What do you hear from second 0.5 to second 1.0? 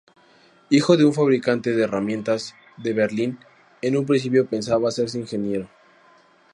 Hijo